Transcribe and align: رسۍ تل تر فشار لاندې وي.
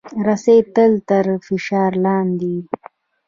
رسۍ 0.27 0.59
تل 0.75 0.91
تر 1.09 1.25
فشار 1.45 1.91
لاندې 2.05 2.47
وي. 2.53 2.61